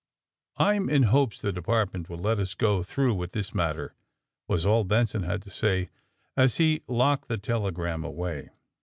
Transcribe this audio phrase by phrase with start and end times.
[0.57, 3.93] *'I'm in hopes the Department will let us go through with this matter,"
[4.47, 5.91] was all Benson had to say
[6.35, 8.49] as he locked the telegram away.